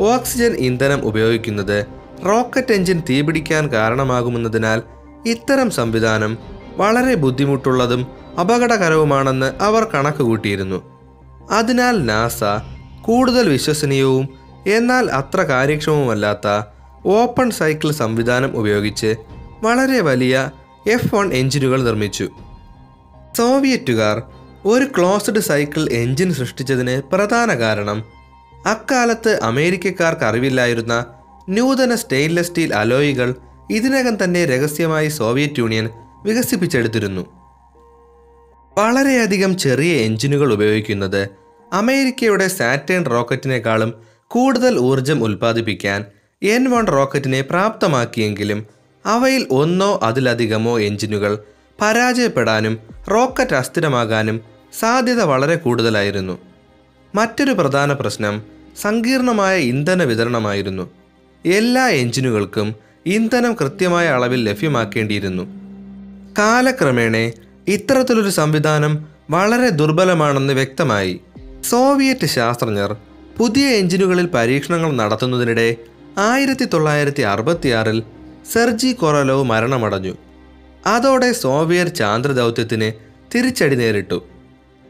ഓക്സിജൻ 0.00 0.52
ഇന്ധനം 0.58 1.00
ഉപയോഗിക്കുന്നത് 1.00 1.86
റോക്കറ്റ് 2.24 2.72
എഞ്ചിൻ 2.72 3.02
തീപിടിക്കാൻ 3.10 3.72
കാരണമാകുമെന്നതിനാൽ 3.72 4.82
ഇത്തരം 5.26 5.70
സംവിധാനം 5.70 6.38
വളരെ 6.76 7.14
ബുദ്ധിമുട്ടുള്ളതും 7.14 8.06
അപകടകരവുമാണെന്ന് 8.40 9.62
അവർ 9.62 9.84
കണക്കുകൂട്ടിയിരുന്നു. 9.94 10.78
അതിനാൽ 11.50 12.04
നാസ 12.04 12.40
കൂടുതൽ 13.02 13.48
വിശ്വസനീയവും 13.48 14.28
എന്നാൽ 14.66 15.10
അത്ര 15.10 15.42
കാര്യക്ഷമവുമല്ലാത്ത 15.42 16.48
ഓപ്പൺ 17.06 17.50
സൈക്കിൾ 17.50 17.90
സംവിധാനം 17.90 18.56
ഉപയോഗിച്ച് 18.58 19.16
വളരെ 19.62 20.00
വലിയ 20.00 20.34
എഫ് 20.86 21.14
വൺ 21.14 21.32
എഞ്ചിനുകൾ 21.32 21.82
നിർമ്മിച്ചു. 21.82 22.28
സോവിയറ്റുകാർ 23.38 24.22
ഒരു 24.64 24.84
ക്ലോസ്ഡ് 24.84 25.40
സൈക്കിൾ 25.40 25.88
എഞ്ചിൻ 25.92 26.34
സൃഷ്ടിച്ചതിന് 26.34 27.02
പ്രധാന 27.02 27.54
കാരണം 27.54 28.04
അക്കാലത്ത് 28.66 29.40
അമേരിക്കക്കാർക്ക് 29.42 30.24
അറിവില്ലായിരുന്ന 30.24 31.06
നൂതന 31.48 31.94
സ്റ്റെയിൻലെസ് 31.94 32.48
സ്റ്റീൽ 32.48 32.74
അലോയികൾ 32.74 33.34
ഇതിനകം 33.70 34.24
തന്നെ 34.24 34.44
രഹസ്യമായി 34.44 35.08
സോവിയറ്റ് 35.08 35.58
യൂണിയൻ 35.58 35.88
വികസിപ്പിച്ചെടുത്തിരുന്നു. 36.24 37.26
വളരെയധികം 38.78 39.58
ചെറിയ 39.58 39.92
എഞ്ചിനുകൾ 39.92 40.52
ഉപയോഗിക്കുന്നത് 40.52 41.28
അമേരിക്കയുടെ 41.72 42.48
സാറ്റേൺ 42.48 43.06
റോക്കറ്റിനേക്കാളും 43.06 43.94
കൂടുതൽ 44.26 44.78
ഊർജം 44.78 45.24
ഉൽപ്പാദിപ്പിക്കാൻ 45.24 46.04
എൻ 46.42 46.70
വൺ 46.70 46.86
റോക്കറ്റിനെ 46.86 47.40
പ്രാപ്തമാക്കിയെങ്കിലും 47.40 48.79
അവയിൽ 49.06 49.46
ഒന്നോ 49.50 50.00
അതിലധികമോ 50.02 50.80
എഞ്ചിനുകൾ 50.80 51.38
പരാജയപ്പെടാനും 51.80 52.78
റോക്കറ്റ് 53.10 53.54
അസ്ഥിരമാകാനും 53.54 54.40
സാധ്യത 54.80 55.22
വളരെ 55.22 55.56
കൂടുതലായിരുന്നു. 55.56 56.38
മറ്റൊരു 57.14 57.52
പ്രധാന 57.52 57.92
പ്രശ്നം 57.92 58.42
സങ്കീർണമായ 58.80 59.58
ഇന്ധന 59.58 60.02
വിതരണമായിരുന്നു. 60.02 60.90
എല്ലാ 61.46 61.88
എഞ്ചിനുകൾക്കും 61.88 62.74
ഇന്ധനം 63.06 63.54
കൃത്യമായ 63.54 64.08
അളവിൽ 64.08 64.44
ലഭ്യമാക്കേണ്ടിയിരുന്നു. 64.44 65.42
കാലക്രമേണ 66.38 67.30
ഇത്തരത്തിലൊരു 67.68 68.30
സംവിധാനം 68.30 69.06
വളരെ 69.30 69.68
ദുർബലമാണെന്ന് 69.68 70.52
വ്യക്തമായി. 70.52 71.20
സോവിയറ്റ് 71.68 72.26
ശാസ്ത്രജ്ഞർ 72.26 72.96
പുതിയ 73.38 73.66
എഞ്ചിനുകളിൽ 73.66 74.26
പരീക്ഷണങ്ങൾ 74.26 74.92
നടത്തുന്നതിനിടെ 74.92 75.76
ആയിരത്തി 76.18 76.64
തൊള്ളായിരത്തി 76.64 77.22
അറുപത്തിയാറിൽ 77.22 78.02
സെർജി 78.52 78.92
കൊറലോവ് 78.92 79.44
മരണമടഞ്ഞു. 79.44 80.14
അതോടെ 80.86 81.32
സോവിയറ്റ് 81.32 81.94
ചാന്ദ്രദൗത്യത്തിന് 81.94 82.92
തിരിച്ചടി 83.34 83.74
നേരിട്ടു. 83.74 84.26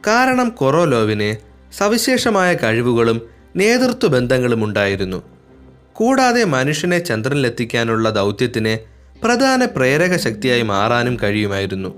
കാരണം 0.06 0.48
കൊറോലോവിന് 0.48 1.36
സവിശേഷമായ 1.78 2.54
കഴിവുകളും 2.54 3.22
നേതൃത്വ 3.56 4.08
ബന്ധങ്ങളും 4.08 4.64
ഉണ്ടായിരുന്നു 4.64 5.22
കൂടാതെ 5.92 6.44
മനുഷ്യനെ 6.44 6.98
ചന്ദ്രനിലെത്തിക്കാനുള്ള 6.98 8.10
ദൗത്യത്തിന് 8.10 8.78
പ്രധാന 9.24 9.64
പ്രേരക 9.64 10.16
ശക്തിയായി 10.16 10.62
മാറാനും 10.62 11.18
കഴിയുമായിരുന്നു. 11.22 11.88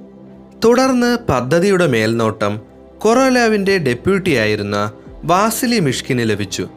തുടർന്ന് 0.64 1.18
പദ്ധതിയുടെ 1.28 1.86
മേൽനോട്ടം 1.86 2.60
കൊറോലോവിന്റെ 2.98 3.78
ഡെപ്യൂട്ടിയായിരുന്ന 3.78 4.92
വാസിലി 5.24 5.80
മിഷ്കിന് 5.80 6.30
ലഭിച്ചു. 6.30 6.68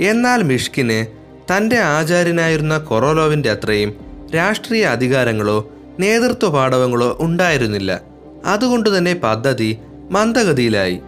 എന്നാൽ 0.00 0.42
മിഷ്കിന് 0.42 1.06
തന്റെ 1.50 1.78
ആചാര്യനായിരുന്ന 1.78 2.78
കൊറോലോവിന്റെ 2.78 3.50
അത്രയും 3.50 4.11
രാഷ്ട്രീയ 4.34 4.84
അധികാരങ്ങളോ 4.84 5.70
നേതൃത്വ 6.00 6.48
പാഠവങ്ങളോ 6.48 7.16
ഉണ്ടായിരുന്നില്ല. 7.20 8.00
അതുകൊണ്ട് 8.44 8.98
തന്നെ 8.98 9.14
പദ്ധതി 9.14 9.78
മന്ദഗതിയിലായി. 10.10 11.00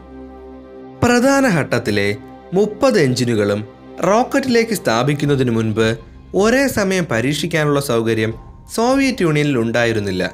പ്രധാന 1.05 1.59
ഘട്ടത്തിലെ 1.59 2.17
മുപ്പത് 2.55 3.01
എഞ്ചിനുകളും 3.01 3.65
റോക്കറ്റിലേക്ക് 4.07 4.75
സ്ഥാപിക്കുന്നതിന് 4.75 5.51
മുൻപ് 5.51 5.97
ഒരേ 6.35 6.67
സമയം 6.67 7.05
പരീക്ഷിക്കാനുള്ള 7.05 7.81
സൗകര്യം 7.81 8.35
സോവിയറ്റ് 8.75 9.23
യൂണിയനിൽ 9.23 9.59
ഉണ്ടായിരുന്നില്ല. 9.59 10.33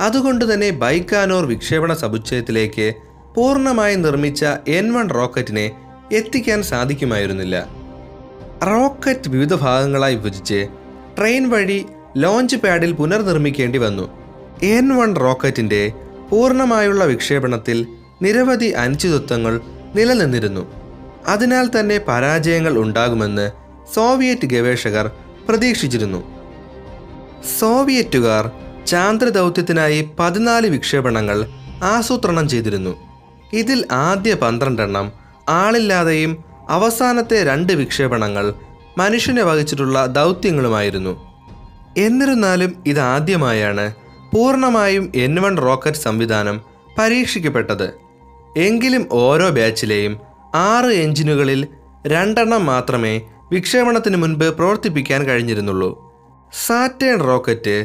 അതുകൊണ്ട് 0.00 0.54
തന്നെ 0.54 0.70
ബൈക്കാനോർ 0.70 1.44
വിക്ഷേപണ 1.46 1.92
സമുച്ചയത്തിലേക്ക് 1.92 2.94
പൂർണമായി 3.36 3.94
നിർമ്മിച്ച 3.94 4.44
എൻ 4.68 4.92
വൺ 4.92 5.10
റോക്കറ്റിനെ 5.10 5.70
എത്തിക്കാൻ 6.12 6.62
സാധിക്കുമായിരുന്നില്ല. 6.62 7.68
റോക്കറ്റ് 8.66 9.28
വിവിധ 9.28 9.54
ഭാഗങ്ങളായി 9.54 10.14
വിഭജിച്ച് 10.14 10.66
ട്രെയിൻ 11.18 11.50
വഴി 11.50 11.86
ലോഞ്ച് 12.18 12.56
പാഡിൽ 12.56 12.92
പുനർനിർമ്മിക്കേണ്ടി 12.92 13.78
വന്നു. 13.78 14.10
എൻ 14.62 14.96
വൺ 14.96 15.16
റോക്കറ്റിന്റെ 15.16 15.92
പൂർണമായുള്ള 16.30 17.04
വിക്ഷേപണത്തിൽ 17.04 17.86
നിരവധി 18.22 18.66
അനിശ്ചിതത്വങ്ങൾ 18.66 19.60
നിലനിന്നിരുന്നു. 19.94 20.66
അതിനാൽ 21.28 21.70
തന്നെ 21.80 21.98
പരാജയങ്ങൾ 21.98 22.78
ഉണ്ടാകുമെന്ന് 22.78 23.50
സോവിയറ്റ് 23.94 24.46
ഗവേഷകർ 24.46 25.10
പ്രതീക്ഷിച്ചിരുന്നു. 25.48 26.24
സോവിയറ്റുകാർ 27.60 28.50
ചാന്ദ്രദൗത്യത്തിനായി 28.86 30.10
പതിനാല് 30.18 30.66
വിക്ഷേപണങ്ങൾ 30.66 31.46
ആസൂത്രണം 31.82 32.48
ചെയ്തിരുന്നു. 32.48 32.96
ഇതിൽ 33.52 33.86
ആദ്യ 33.92 34.34
പന്ത്രണ്ടെണ്ണം 34.34 35.12
ആളില്ലാതെയും 35.48 36.44
അവസാനത്തെ 36.68 37.44
രണ്ട് 37.44 37.72
വിക്ഷേപണങ്ങൾ 37.72 38.54
മനുഷ്യനെ 38.98 39.42
വഹിച്ചിട്ടുള്ള 39.42 40.06
ദൗത്യങ്ങളുമായിരുന്നു. 40.06 41.27
എന്നിരുന്നാലും 41.98 42.82
ഇതാദ്യമായാണ് 42.86 43.94
പൂർണമായും 44.32 45.12
എൻ 45.14 45.34
വൺ 45.42 45.54
റോക്കറ്റ് 45.56 45.98
സംവിധാനം 45.98 46.60
പരീക്ഷിക്കപ്പെട്ടത്. 46.98 47.88
എങ്കിലും 48.56 49.08
ഓരോ 49.12 49.50
ബാച്ചിലെയും 49.50 50.14
ആറ് 50.54 50.92
എഞ്ചിനുകളിൽ 51.04 51.66
രണ്ടെണ്ണം 52.06 52.66
മാത്രമേ 52.66 53.20
വിക്ഷേപണത്തിന് 53.52 54.16
മുൻപ് 54.16 54.44
പ്രവർത്തിപ്പിക്കാൻ 54.44 55.24
കഴിഞ്ഞിരുന്നുള്ളൂ. 55.26 55.90
സാറ്റേൺ 56.66 57.20
റോക്കറ്റ് 57.20 57.76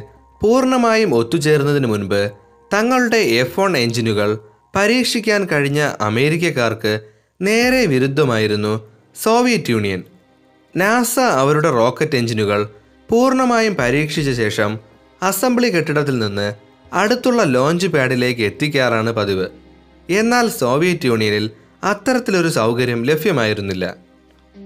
പൂർണമായും 0.42 1.16
ഒത്തുചേർന്നതിന് 1.16 1.88
മുൻപ് 1.88 2.22
തങ്ങളുടെ 2.74 3.18
എഫ് 3.18 3.60
വൺ 3.60 3.78
എഞ്ചിനുകൾ 3.78 4.40
പരീക്ഷിക്കാൻ 4.76 5.46
കഴിഞ്ഞ 5.46 5.92
അമേരിക്കക്കാർക്ക് 6.02 7.00
നേരെ 7.42 7.86
വിരുദ്ധമായിരുന്നു 7.86 8.74
സോവിയറ്റ് 9.24 9.70
യൂണിയൻ. 9.70 10.04
നാസ 10.76 11.20
അവരുടെ 11.20 11.70
റോക്കറ്റ് 11.72 12.16
എഞ്ചിനുകൾ 12.16 12.62
പൂർണമായും 13.10 13.76
പരീക്ഷിച്ച 13.76 14.32
ശേഷം 14.32 14.80
അസംബ്ലി 15.24 15.70
കെട്ടിടത്തിൽ 15.70 16.20
നിന്ന് 16.20 16.54
അടുത്തുള്ള 16.94 17.44
ലോഞ്ച് 17.44 17.88
പാഡിലേക്ക് 17.88 18.42
എത്തിക്കാറാണ് 18.42 19.12
പതിവ്. 19.12 19.48
എന്നാൽ 20.10 20.50
സോവിയറ്റ് 20.50 21.06
യൂണിയനിൽ 21.06 21.52
അത്തരത്തിലൊരു 21.84 22.48
സൗകര്യം 22.48 23.04
ലഭ്യമായിരുന്നില്ല. 23.04 23.96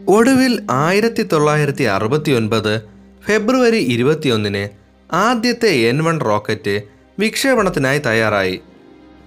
ഒടുവിൽ 0.07 0.63
ആയിരത്തി 0.71 1.23
തൊള്ളായിരത്തി 1.23 1.83
അറുപത്തി 1.83 2.31
ഒൻപത് 2.31 2.81
ഫെബ്രുവരി 3.25 3.77
ഇരുപത്തിയൊന്നിന് 3.77 4.69
ആദ്യത്തെ 5.15 5.67
എൻ 5.67 6.03
വൺ 6.03 6.21
റോക്കറ്റ് 6.21 6.81
വിക്ഷേപണത്തിനായി 7.19 7.99
തയ്യാറായി. 7.99 8.61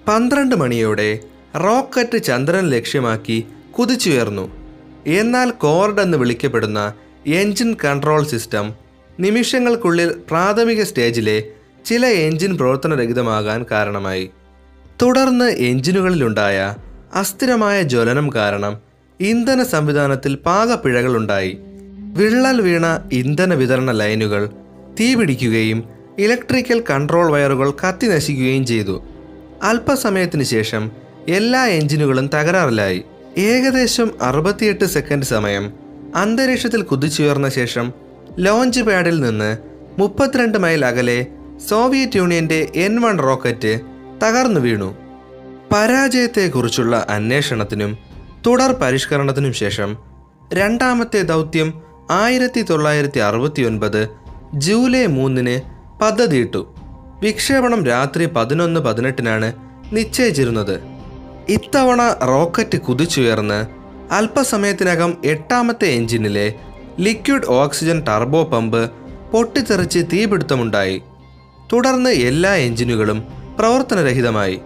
പന്ത്രണ്ട് 0.09 0.55
മണിയോടെ 0.55 1.19
റോക്കറ്റ് 1.57 2.23
ചന്ദ്രൻ 2.23 2.71
ലക്ഷ്യമാക്കി 2.71 3.47
കുതിച്ചുയർന്നു. 3.79 4.57
എന്നാൽ 5.07 5.51
കോർഡ് 5.51 6.01
എന്ന് 6.01 6.19
വിളിക്കപ്പെടുന്ന 6.19 6.95
എൻജിൻ 7.27 7.77
കൺട്രോൾ 7.85 8.27
സിസ്റ്റം 8.27 8.80
നിമിഷങ്ങൾക്കുള്ളിൽ 9.21 10.15
പ്രാഥമിക 10.31 10.83
സ്റ്റേജിലെ 10.83 11.43
ചില 11.87 12.07
എഞ്ചിൻ 12.07 12.57
പ്രവർത്തനരഹിതമാകാൻ 12.57 13.67
കാരണമായി. 13.71 14.31
തുടർന്ന് 15.03 15.45
എഞ്ചിനുകളിലുണ്ടായ 15.45 16.75
അസ്ഥിരമായ 17.15 17.83
ജ്വലനം 17.83 18.35
കാരണം 18.35 18.79
ഇന്ധന 19.21 19.63
സംവിധാനത്തിൽ 19.63 20.35
പാകപ്പിഴകളുണ്ടായി 20.35 21.59
വിള്ളൽ 22.13 22.61
വീണ 22.61 22.87
ഇന്ധന 23.13 23.55
വിതരണ 23.55 23.91
ലൈനുകൾ 23.91 24.51
തീപിടിക്കുകയും 25.01 25.85
ഇലക്ട്രിക്കൽ 26.19 26.85
കൺട്രോൾ 26.91 27.31
വയറുകൾ 27.33 27.71
കത്തി 27.71 28.07
നശിക്കുകയും 28.07 28.67
ചെയ്തു. 28.67 29.03
അല്പസമയത്തിന് 29.63 30.43
ശേഷം 30.43 30.91
എല്ലാ 31.29 31.67
എഞ്ചിനുകളും 31.67 32.27
തകരാറിലായി. 32.27 33.05
ഏകദേശം 33.39 34.11
അറുപത്തിയെട്ട് 34.23 34.85
സെക്കൻഡ് 34.85 35.25
സമയം 35.25 35.73
അന്തരീക്ഷത്തിൽ 36.17 36.83
കുതിച്ചുയർന്ന 36.83 37.49
ശേഷം 37.49 38.10
ലോഞ്ച് 38.39 38.81
പാഡിൽ 38.81 39.21
നിന്ന് 39.21 39.57
മുപ്പത്തിരണ്ട് 39.99 40.59
മൈൽ 40.59 40.85
അകലെ 40.85 41.27
സോവിയറ്റ് 41.69 42.17
യൂണിയന്റെ 42.17 42.69
എൻ 42.75 43.01
വൺ 43.01 43.19
റോക്കറ്റ് 43.19 43.81
തകർന്നു 44.25 44.61
വീണു. 44.61 44.95
പരാജയത്തെക്കുറിച്ചുള്ള 45.73 47.07
അന്വേഷണത്തിനും 47.11 47.99
തുടർ 48.47 48.73
പരിഷ്കരണത്തിനും 48.73 49.53
ശേഷം 49.53 49.97
രണ്ടാമത്തെ 50.55 51.23
ദൗത്യം 51.23 51.83
ആയിരത്തി 52.11 52.61
തൊള്ളായിരത്തി 52.61 53.19
അറുപത്തി 53.19 53.63
ഒൻപത് 53.63 54.09
ജൂലൈ 54.55 55.07
മൂന്നിന് 55.07 55.61
പദ്ധതിയിട്ടു. 56.01 56.75
വിക്ഷേപണം 57.21 57.87
രാത്രി 57.87 58.27
പതിനൊന്ന് 58.27 58.81
പതിനെട്ടിനാണ് 58.81 59.53
നിശ്ചയിച്ചിരുന്നത്. 59.93 60.81
ഇത്തവണ 61.49 62.17
റോക്കറ്റ് 62.27 62.79
കുതിച്ചുയർന്ന് 62.79 63.67
അല്പസമയത്തിനകം 64.13 65.17
എട്ടാമത്തെ 65.25 65.85
എഞ്ചിനിലെ 65.85 66.55
ലിക്വിഡ് 67.01 67.49
ഓക്സിജൻ 67.49 68.05
ടർബോ 68.09 68.45
പമ്പ് 68.45 68.91
പൊട്ടിത്തെറിച്ച് 69.33 69.99
തീപിടുത്തമുണ്ടായി. 70.13 71.03
തുടർന്ന് 71.73 72.11
എല്ലാ 72.11 72.55
എഞ്ചിനുകളും 72.55 73.25
പ്രവർത്തനരഹിതമായി. 73.59 74.61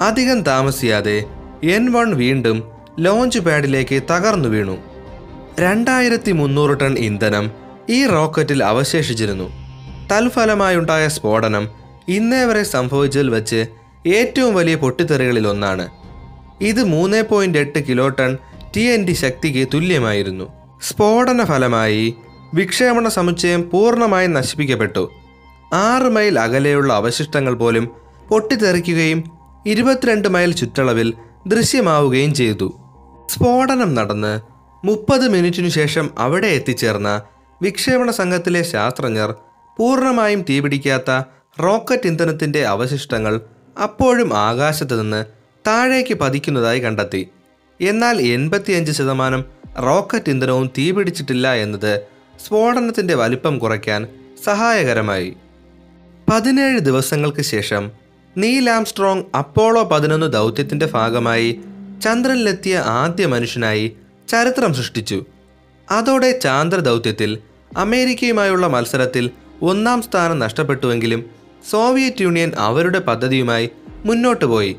അധികം 0.00 0.42
താമസിയാതെ 0.42 1.24
എൻ 1.64 1.92
വൺ 1.92 2.14
വീണ്ടും 2.14 2.64
ലോഞ്ച് 2.98 3.38
പാഡിലേക്ക് 3.38 4.02
തകർന്നു 4.10 4.48
വീണു. 4.48 4.76
രണ്ടായിരത്തി 5.60 6.32
മുന്നൂറ് 6.32 6.80
ടൺ 6.80 6.98
ഇന്ധനം 6.98 7.50
ഈ 7.90 8.06
റോക്കറ്റിൽ 8.06 8.64
അവശേഷിച്ചിരുന്നു. 8.64 9.50
തൽഫലമായുണ്ടായ 10.12 11.08
സ്ഫോടനം 11.08 11.68
ഇന്നേ 12.08 12.44
വരെ 12.44 12.62
സംഭവിച്ചതിൽ 12.62 13.30
വച്ച് 13.30 13.66
ഏറ്റവും 14.06 14.54
വലിയ 14.54 14.74
പൊട്ടിത്തെറികളിൽ 14.74 15.48
ഒന്നാണ്. 15.48 15.88
ഇത് 16.60 16.84
മൂന്ന് 16.84 17.22
പോയിന്റ് 17.22 17.58
എട്ട് 17.58 17.86
kilo 17.86 18.08
ton 18.08 18.38
T 18.76 18.80
N 18.80 19.04
D 19.04 19.12
ശക്തിക്ക് 19.12 19.68
തുല്യമായിരുന്നു. 19.74 20.63
സ്ഫോടന 20.82 21.44
ഫലമായി 21.44 22.14
വിക്ഷേപണ 22.54 23.08
സമുച്ചയം 23.08 23.70
പൂർണമായും 23.70 24.32
നശിപ്പിക്കപ്പെട്ടു. 24.32 25.10
ആറ് 25.74 26.02
മൈൽ 26.02 26.38
അകലെയുള്ള 26.38 26.92
അവശിഷ്ടങ്ങൾ 26.92 27.54
പോലും 27.54 27.90
പൊട്ടിത്തെറിക്കുകയും 28.28 29.24
ഇരുപത്തിരണ്ട് 29.66 30.28
മൈൽ 30.28 30.52
ചുറ്റളവിൽ 30.52 31.14
ദൃശ്യമാവുകയും 31.46 32.34
ചെയ്തു. 32.34 32.78
സ്ഫോടനം 33.30 33.94
നടന്ന് 33.94 34.40
മുപ്പത് 34.86 35.28
മിനിറ്റിനു 35.28 35.68
ശേഷം 35.68 36.10
അവിടെ 36.18 36.46
എത്തിച്ചേർന്ന 36.46 37.22
വിക്ഷേപണ 37.62 38.10
സംഘത്തിലെ 38.10 38.62
ശാസ്ത്രജ്ഞർ 38.62 39.34
പൂർണമായും 39.78 40.44
തീപിടിക്കാത്ത 40.50 41.10
റോക്കറ്റ് 41.64 42.06
ഇന്ധനത്തിന്റെ 42.06 42.66
അവശിഷ്ടങ്ങൾ 42.66 43.40
അപ്പോഴും 43.82 44.36
ആകാശത്ത് 44.38 45.00
നിന്ന് 45.00 45.24
താഴേക്ക് 45.66 46.14
പതിക്കുന്നതായി 46.14 46.80
കണ്ടെത്തി. 46.80 47.30
എന്നാൽ 47.80 48.20
എൺപത്തിയഞ്ച് 48.20 48.92
ശതമാനം 48.92 49.44
റോക്കറ്റ് 49.82 50.30
ഇന്ധനവും 50.30 50.70
തീപിടിച്ചിട്ടില്ല 50.78 51.54
എന്നത് 51.54 52.00
സ്ഫോടനത്തിന്റെ 52.44 53.14
വലിപ്പം 53.14 53.58
കുറയ്ക്കാൻ 53.58 54.08
സഹായകരമായി. 54.44 55.36
പതിനേഴ് 56.30 56.78
ദിവസങ്ങൾക്ക് 56.78 57.40
ശേഷം 57.40 57.90
നീൽ 58.36 58.70
ആംസ്ട്രോങ് 58.70 59.22
അപ്പോളോ 59.38 59.82
പതിനൊന്ന് 59.82 60.32
ദൗത്യത്തിന്റെ 60.32 60.86
ഭാഗമായി 60.86 61.60
ചന്ദ്രനിലെത്തിയ 62.02 62.76
ആദ്യ 62.78 63.26
മനുഷ്യനായി 63.26 63.96
ചരിത്രം 64.28 64.74
സൃഷ്ടിച്ചു. 64.74 65.26
അതോടെ 65.90 66.38
ചാന്ദ്ര 66.38 66.78
ദൗത്യത്തിൽ 66.78 67.38
അമേരിക്കയുമായുള്ള 67.76 68.66
മത്സരത്തിൽ 68.66 69.30
ഒന്നാം 69.62 70.02
സ്ഥാനം 70.02 70.38
നഷ്ടപ്പെട്ടുവെങ്കിലും 70.38 71.30
സോവിയറ്റ് 71.70 72.22
യൂണിയൻ 72.22 72.52
അവരുടെ 72.58 72.98
പദ്ധതിയുമായി 72.98 73.70
മുന്നോട്ട് 74.04 74.44
പോയി 74.44 74.76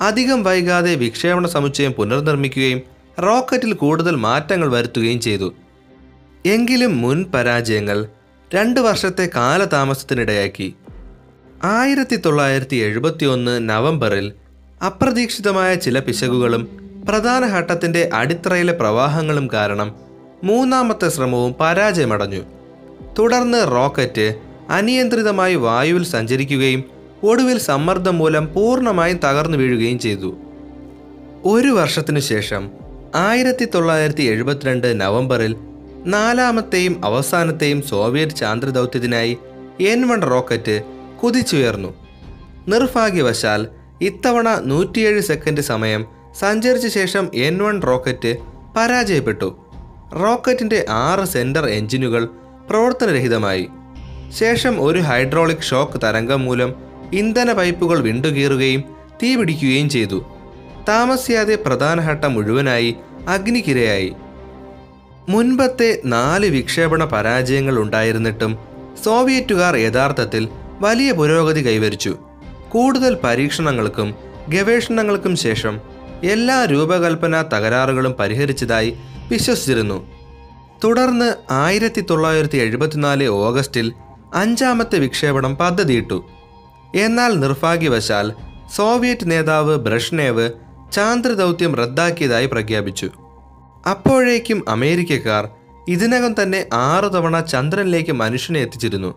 അധികം 0.00 0.42
വൈകാതെ 0.42 0.94
വിക്ഷേപണ 0.94 1.46
സമുച്ചയം 1.46 1.92
പുനർനിർമ്മിക്കുകയും 1.92 2.80
റോക്കറ്റിൽ 3.22 3.72
കൂടുതൽ 3.72 4.16
മാറ്റങ്ങൾ 4.16 4.72
വരുത്തുകയും 4.72 5.20
ചെയ്തു. 5.20 5.54
എങ്കിലും 6.46 7.00
മുൻ 7.00 7.24
പരാജയങ്ങൾ 7.34 8.08
രണ്ട് 8.54 8.80
വർഷത്തെ 8.80 9.30
കാലതാമസത്തിനിടയാക്കി. 9.36 10.74
ആയിരത്തി 11.64 12.16
തൊള്ളായിരത്തി 12.16 12.76
എഴുപത്തി 12.76 13.24
ഒന്ന് 13.24 13.68
നവംബറിൽ 13.68 14.32
അപ്രതീക്ഷിതമായ 14.86 15.74
ചില 15.74 15.98
പിശകുകളും 15.98 16.78
പ്രധാന 17.08 17.46
ഘട്ടത്തിന്റെ 17.46 18.10
അടിത്തറയിലെ 18.14 18.72
പ്രവാഹങ്ങളും 18.72 19.48
കാരണം 19.52 19.94
മൂന്നാമത്തെ 20.44 21.08
ശ്രമവും 21.08 21.54
പരാജയമടഞ്ഞു. 21.60 22.42
തുടർന്ന് 23.18 23.72
റോക്കറ്റ് 23.72 24.34
അനിയന്ത്രിതമായി 24.70 25.54
വായുവിൽ 25.54 26.04
സഞ്ചരിക്കുകയും 26.04 26.93
ഒടുവിൽ 27.24 27.58
സമ്മർദ്ദം 27.58 28.18
മൂലം 28.18 28.54
പൂർണമായും 28.54 29.20
തകർന്നു 29.24 29.58
വീഴുകയും 29.58 29.98
ചെയ്തു. 29.98 30.36
ഒരു 31.44 31.68
വർഷത്തിനു 31.68 32.20
ശേഷം 32.20 32.70
ആയിരത്തി 33.14 33.64
തൊള്ളായിരത്തി 33.64 34.22
എഴുപത്തിരണ്ട് 34.22 35.00
നവംബറിൽ 35.00 35.56
നാലാമത്തെയും 36.06 37.04
അവസാനത്തെയും 37.04 37.82
സോവിയറ്റ് 37.82 38.34
ചാന്ദ്രദൗത്യത്തിനായി 38.34 39.38
എൻ 39.80 40.08
വൺ 40.08 40.22
റോക്കറ്റ് 40.22 40.82
കുതിച്ചുയർന്നു. 41.22 41.94
നിർഭാഗ്യവശാൽ 42.68 43.66
ഇത്തവണ 44.00 44.48
നൂറ്റിയേഴ് 44.64 45.20
സെക്കൻഡ് 45.20 45.60
സമയം 45.60 46.06
സഞ്ചരിച്ച 46.38 46.86
ശേഷം 46.86 47.30
എൻ 47.34 47.62
വൺ 47.62 47.82
റോക്കറ്റ് 47.82 48.36
പരാജയപ്പെട്ടു. 48.76 49.58
റോക്കറ്റിന്റെ 50.14 50.86
ആറ് 50.88 51.24
സെന്റർ 51.24 51.66
എഞ്ചിനുകൾ 51.66 52.28
പ്രവർത്തനരഹിതമായി. 52.70 53.68
ശേഷം 54.38 54.82
ഒരു 54.84 54.98
ഹൈഡ്രോളിക് 55.00 55.62
ഷോക്ക് 55.62 56.00
തരംഗം 56.02 56.44
മൂലം 56.44 56.93
ഇന്ധന 57.14 57.52
പൈപ്പുകൾ 57.52 58.00
വിണ്ടുകീറുകയും 58.00 58.80
തീപിടിക്കുകയും 59.22 59.88
ചെയ്തു. 59.88 60.24
താമസിയാതെ 60.88 61.54
പ്രധാന 61.56 62.08
ഘട്ടം 62.08 62.34
മുഴുവനായി 62.34 62.96
അഗ്നിക്കിരയായി. 63.28 64.12
മുൻപത്തെ 65.28 66.00
നാല് 66.04 66.46
വിക്ഷേപണ 66.46 67.04
പരാജയങ്ങൾ 67.04 67.78
ഉണ്ടായിരുന്നിട്ടും 67.78 68.58
സോവിയറ്റുകാർ 69.04 69.76
യഥാർത്ഥത്തിൽ 69.76 70.48
വലിയ 70.80 71.12
പുരോഗതി 71.12 71.66
കൈവരിച്ചു. 71.66 72.16
കൂടുതൽ 72.70 73.18
പരീക്ഷണങ്ങൾക്കും 73.24 74.14
ഗവേഷണങ്ങൾക്കും 74.48 75.36
ശേഷം 75.36 75.80
എല്ലാ 76.24 76.64
രൂപകൽപ്പന 76.64 77.42
തകരാറുകളും 77.42 78.12
പരിഹരിച്ചതായി 78.12 78.90
വിശ്വസിച്ചിരുന്നു. 79.30 79.98
തുടർന്ന് 80.84 81.34
ആയിരത്തി 81.50 82.00
തൊള്ളായിരത്തി 82.00 82.58
എഴുപത്തിനാല് 82.58 83.26
ഓഗസ്റ്റിൽ 83.28 83.92
അഞ്ചാമത്തെ 84.34 84.98
വിക്ഷേപണം 84.98 85.56
പദ്ധതിയിട്ടു. 85.56 86.18
എന്നാൽ 86.94 87.40
നിർഭാഗ്യവശാൽ 87.40 88.32
സോവിയറ്റ് 88.76 89.30
നേതാവ് 89.30 89.76
ബ്രഷ്നേവ് 89.76 90.50
ചാന്ദ്ര 90.92 91.32
ദൗത്യം 91.32 91.76
റദ്ദാക്കിയതായി 91.76 92.46
പ്രഖ്യാപിച്ചു. 92.46 93.10
അപ്പോഴേക്കും 93.90 94.64
അമേരിക്കക്കാർ 94.68 95.48
ഇതിനകം 95.88 96.42
തന്നെ 96.42 96.66
ആറു 96.72 97.08
തവണ 97.08 97.40
ചന്ദ്രനിലേക്ക് 97.40 98.12
മനുഷ്യനെ 98.12 98.60
എത്തിച്ചിരുന്നു. 98.60 99.14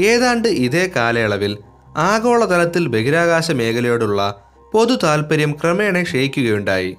ഏതാണ്ട് 0.00 0.48
ഇതേ 0.48 0.90
കാലയളവിൽ 0.96 1.58
ആഗോളതലത്തിൽ 1.96 2.86
ബഹിരാകാശ 2.86 3.50
മേഖലയോടുള്ള 3.50 4.42
പൊതു 4.72 4.94
താൽപ്പര്യം 4.94 5.52
ക്രമേണ 5.52 6.02
ക്ഷയിക്കുകയുണ്ടായി. 6.02 6.96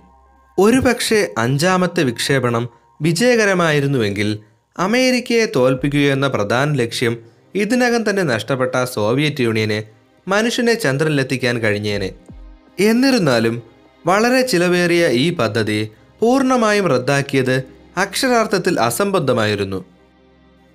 ഒരുപക്ഷെ 0.59 1.33
അഞ്ചാമത്തെ 1.37 2.03
വിക്ഷേപണം 2.03 2.69
വിജയകരമായിരുന്നുവെങ്കിൽ 3.01 4.39
അമേരിക്കയെ 4.79 5.45
തോൽപ്പിക്കുകയെന്ന 5.55 6.27
പ്രധാന 6.27 6.73
ലക്ഷ്യം 6.73 7.17
ഇതിനകം 7.55 8.09
തന്നെ 8.09 8.23
നഷ്ടപ്പെട്ട 8.23 8.83
സോവിയറ്റ് 8.83 9.41
യൂണിയന് 9.41 9.96
മനുഷ്യനെ 10.27 10.73
ചന്ദ്രനിലെത്തിക്കാൻ 10.73 11.59
കഴിഞ്ഞേനെ. 11.59 12.11
എന്നിരുന്നാലും 12.79 13.61
വളരെ 14.05 14.41
ചിലവേറിയ 14.41 15.07
ഈ 15.07 15.33
പദ്ധതി 15.33 15.89
പൂർണമായും 16.21 16.87
റദ്ദാക്കിയത് 16.87 17.63
അക്ഷരാർത്ഥത്തിൽ 17.97 18.79
അസംബന്ധമായിരുന്നു. 18.79 19.85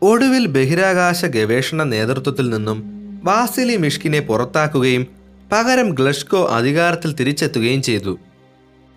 ഒടുവിൽ 0.02 0.46
ബഹിരാകാശ 0.46 1.24
ഗവേഷണ 1.24 1.82
നേതൃത്വത്തിൽ 1.82 2.50
നിന്നും 2.50 2.82
വാസിലി 3.24 3.76
മിഷ്കിനെ 3.76 4.20
പുറത്താക്കുകയും 4.20 5.06
പകരം 5.52 5.88
ഗ്ലഷ്കോ 5.88 6.46
അധികാരത്തിൽ 6.46 7.12
തിരിച്ചെത്തുകയും 7.12 7.82
ചെയ്തു. 7.82 8.18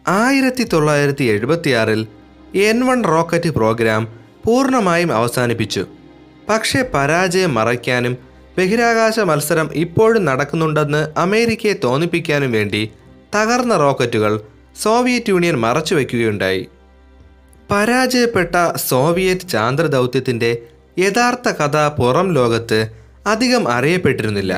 ആയിരത്തി 0.07 0.63
തൊള്ളായിരത്തി 0.63 1.23
എഴുപത്തിയാറിൽ 1.23 2.07
എൻ 2.55 2.85
വൺ 2.85 3.03
റോക്കറ്റ് 3.03 3.49
പ്രോഗ്രാം 3.49 4.19
പൂർണമായും 4.45 5.15
അവസാനിപ്പിച്ചു. 5.15 5.85
പക്ഷേ 6.49 6.85
പരാജയം 6.93 7.53
മറയ്ക്കാനും 7.53 8.17
ബഹിരാകാശ 8.57 9.19
മത്സരം 9.19 9.69
ഇപ്പോഴും 9.73 10.25
നടക്കുന്നുണ്ടെന്ന് 10.25 11.19
അമേരിക്കയെ 11.19 11.73
തോന്നിപ്പിക്കാനും 11.83 12.51
വേണ്ടി 12.51 12.91
തകർന്ന 13.35 13.77
റോക്കറ്റുകൾ 13.77 14.41
സോവിയറ്റ് 14.81 15.29
യൂണിയൻ 15.29 15.59
മറച്ചുവെക്കുകയുണ്ടായി. 15.59 16.67
പരാജയപ്പെട്ട 17.71 18.55
സോവിയറ്റ് 18.75 19.49
ചാന്ദ്ര 19.49 19.85
ദൗത്യത്തിന്റെ 19.85 20.61
യഥാർത്ഥ 20.99 21.49
കഥ 21.49 21.77
പുറം 21.87 22.33
ലോകത്ത് 22.33 22.79
അധികം 23.27 23.69
അറിയപ്പെട്ടിരുന്നില്ല. 23.69 24.53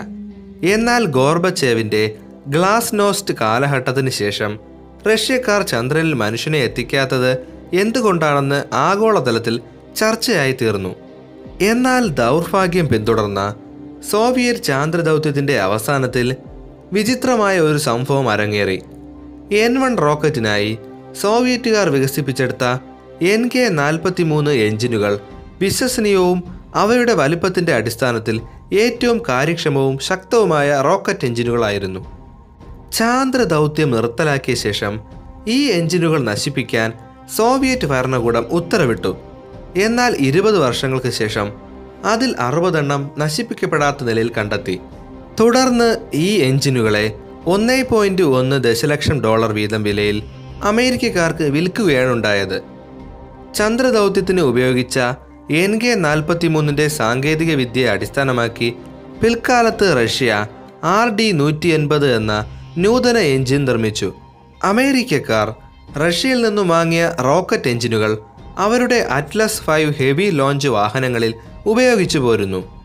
എന്നാൽ 0.64 1.06
ഗോർബച്ചേവിന്റെ 1.06 2.04
ഗ്ലാസ് 2.48 2.96
നോസ്റ്റ് 2.96 3.34
കാലഘട്ടത്തിന് 3.34 4.10
ശേഷം 4.10 4.60
റഷ്യക്കാർ 5.08 5.62
ചന്ദ്രനിൽ 5.62 6.14
മനുഷ്യനെ 6.14 6.60
എത്തിക്കാത്തത് 6.60 7.32
എന്തുകൊണ്ടാണെന്ന് 7.74 8.64
ആഗോളതലത്തിൽ 8.74 9.62
ചർച്ചയായി 9.96 10.56
തീർന്നു 10.62 10.96
എന്നാൽ 11.62 12.08
ദൗർഭാഗ്യം 12.08 12.88
പിന്തുടർന്ന 12.88 13.42
സോവിയറ്റ് 14.04 14.64
ചാന്ദ്രദൗത്യത്തിന്റെ 14.64 15.60
അവസാനത്തിൽ 15.60 16.36
വിചിത്രമായ 16.94 17.60
ഒരു 17.60 17.78
സംഭവം 17.78 18.30
അരങ്ങേറി. 18.30 18.84
എൻ 19.52 19.80
വൺ 19.80 19.98
റോക്കറ്റിനായി 19.98 20.78
സോവിയറ്റുകാർ 21.22 21.90
വികസിപ്പിച്ചെടുത്ത 21.90 22.78
എൻ 23.22 23.50
കെ 23.56 23.70
നാൽപ്പത്തി 23.70 24.24
മൂന്ന് 24.24 24.52
എഞ്ചിനുകൾ 24.52 25.20
വിശ്വസനീയവും 25.62 26.44
അവയുടെ 26.76 27.14
വലിപ്പത്തിന്റെ 27.14 27.74
അടിസ്ഥാനത്തിൽ 27.74 28.42
ഏറ്റവും 28.74 29.22
കാര്യക്ഷമവും 29.30 30.00
ശക്തവുമായ 30.00 30.82
റോക്കറ്റ് 30.82 31.26
എഞ്ചിനുകളായിരുന്നു. 31.26 32.00
ചാന്ദ്ര 32.94 33.44
ദൗത്യം 33.44 33.92
നിർത്തലാക്കിയ 33.92 34.56
ശേഷം 34.56 35.00
ഈ 35.48 35.66
എഞ്ചിനുകൾ 35.66 36.24
നശിപ്പിക്കാൻ 36.24 36.94
സോവിയറ്റ് 37.38 37.86
ഭരണകൂടം 37.86 38.46
ഉത്തരവിട്ടു. 38.52 39.18
എന്നാൽ 39.78 40.16
ഇരുപത് 40.20 40.60
വർഷങ്ങൾക്ക് 40.60 41.10
ശേഷം 41.10 41.67
അതിൽ 42.06 42.36
അറുപതെണ്ണം 42.40 43.12
നശിപ്പിക്കപ്പെടാത്ത 43.18 44.04
നിലയിൽ 44.04 44.32
കണ്ടെത്തി. 44.38 44.80
തുടർന്ന് 45.40 45.98
ഈ 46.14 46.40
എഞ്ചിനുകളെ 46.40 47.20
ഒന്നേ 47.46 47.82
പോയിന്റ് 47.82 48.22
ഒന്ന് 48.22 48.64
ദശലക്ഷം 48.64 49.24
ഡോളർ 49.24 49.54
വീതം 49.54 49.84
വിലയിൽ 49.84 50.24
അമേരിക്കക്കാർക്ക് 50.64 51.44
വിൽക്കുകയാണ് 51.44 52.12
ഉണ്ടായത്. 52.12 52.62
ചന്ദ്രദൗത്യത്തിന് 53.56 54.42
ഉപയോഗിച്ച 54.42 55.00
എൻ 55.52 55.82
കെ 55.82 55.96
നാൽപ്പത്തിമൂന്നിന്റെ 55.96 56.88
സാങ്കേതിക 56.88 57.56
വിദ്യയെ 57.56 57.88
അടിസ്ഥാനമാക്കി 57.88 58.74
പിൽക്കാലത്ത് 59.24 60.04
റഷ്യ 60.04 60.48
ആർ 60.84 61.16
ഡി 61.16 61.32
നൂറ്റി 61.32 61.68
എൺപത് 61.68 62.16
എന്ന 62.16 62.46
നൂതന 62.78 63.18
എഞ്ചിൻ 63.18 63.66
നിർമ്മിച്ചു. 63.66 64.14
അമേരിക്കക്കാർ 64.64 65.54
റഷ്യയിൽ 66.00 66.42
നിന്നും 66.42 66.68
വാങ്ങിയ 66.68 67.14
റോക്കറ്റ് 67.24 67.70
എഞ്ചിനുകൾ 67.70 68.18
അവരുടെ 68.58 68.96
അറ്റ്ലസ് 68.96 69.62
ഫൈവ് 69.62 69.94
ഹെവി 69.94 70.30
ലോഞ്ച് 70.30 70.68
വാഹനങ്ങളിൽ 70.68 71.34
ഉപയോഗിച്ചു 71.68 72.20
പോരുന്നു. 72.20 72.77